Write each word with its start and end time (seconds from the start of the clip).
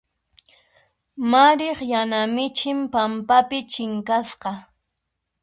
Mariq 1.31 1.79
yana 1.91 2.19
michin 2.35 2.79
pampapi 2.93 3.59
chinkasqa. 3.71 4.51